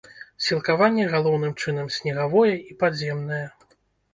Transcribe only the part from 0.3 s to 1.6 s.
Сілкаванне галоўным